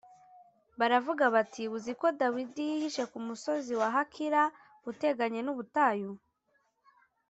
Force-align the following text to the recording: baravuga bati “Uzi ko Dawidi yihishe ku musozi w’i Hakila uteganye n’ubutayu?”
baravuga 0.79 1.23
bati 1.35 1.63
“Uzi 1.75 1.93
ko 1.99 2.07
Dawidi 2.21 2.61
yihishe 2.69 3.03
ku 3.11 3.17
musozi 3.27 3.71
w’i 3.79 3.89
Hakila 3.95 4.43
uteganye 4.91 5.39
n’ubutayu?” 5.43 6.11